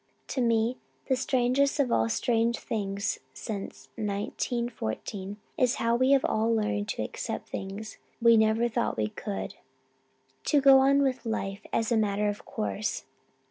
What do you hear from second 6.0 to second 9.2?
have all learned to accept things we never thought we